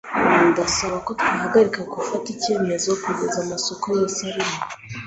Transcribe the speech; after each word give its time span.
Ndasaba 0.49 0.95
ko 1.05 1.11
twahagarika 1.19 1.81
gufata 1.93 2.27
icyemezo 2.35 2.89
kugeza 3.03 3.37
amasoko 3.45 3.85
yose 3.99 4.19
arimo. 4.29 4.57